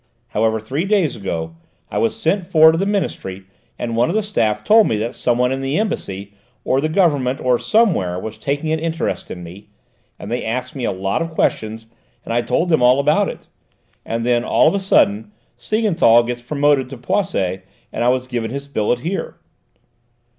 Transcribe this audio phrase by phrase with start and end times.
[0.29, 1.57] However, three days ago,
[1.91, 3.43] I was sent for to the Ministry,
[3.77, 6.89] and one of the staff told me that some one in the Embassy, or the
[6.89, 9.69] Government, or somewhere, was taking an interest in me,
[10.17, 11.85] and they asked me a lot of questions
[12.25, 13.45] and I told them all about it.
[14.03, 17.59] And then, all of a sudden, Siegenthal was promoted to Poissy
[17.93, 19.35] and I was given his billet here."